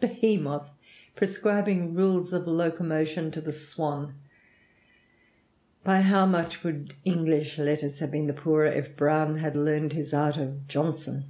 Behemoth 0.00 0.70
prescribing 1.14 1.92
rules 1.92 2.32
of 2.32 2.46
locomotion 2.46 3.30
to 3.30 3.42
the 3.42 3.52
swan! 3.52 4.14
By 5.84 6.00
how 6.00 6.24
much 6.24 6.64
would 6.64 6.94
English 7.04 7.58
letters 7.58 7.98
have 7.98 8.10
been 8.12 8.26
the 8.26 8.32
poorer 8.32 8.64
if 8.68 8.96
Browne 8.96 9.36
had 9.36 9.54
learned 9.54 9.92
his 9.92 10.14
art 10.14 10.38
of 10.38 10.66
Johnson! 10.66 11.26